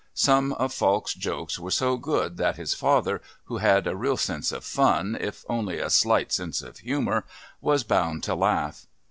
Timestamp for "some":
0.15-0.53